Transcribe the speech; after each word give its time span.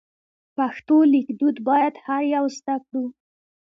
پښتو 0.57 0.97
لیک 1.11 1.27
دود 1.39 1.57
باید 1.67 1.93
هر 2.05 2.23
یو 2.35 2.45
زده 2.57 2.75
کړو. 2.85 3.05